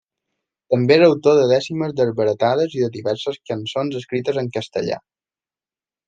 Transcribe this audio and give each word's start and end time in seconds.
També 0.73 0.95
és 0.99 1.03
autor 1.07 1.35
de 1.39 1.41
dècimes 1.51 1.91
desbaratades 1.99 2.77
i 2.77 2.81
de 2.85 2.89
diverses 2.95 3.37
cançons 3.51 3.97
escrites 3.99 4.41
en 4.43 4.49
castellà. 4.57 4.97